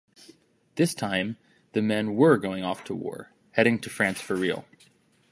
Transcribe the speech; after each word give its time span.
This 0.77 0.95
time, 0.95 1.37
the 1.73 1.81
men 1.83 2.15
"were" 2.15 2.39
going 2.39 2.63
off 2.63 2.83
to 2.85 2.95
war, 2.95 3.31
heading 3.51 3.77
to 3.81 3.89
France 3.91 4.19
for 4.19 4.35
real. 4.35 4.65